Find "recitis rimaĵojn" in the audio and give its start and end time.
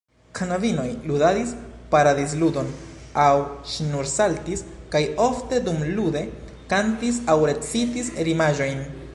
7.53-8.87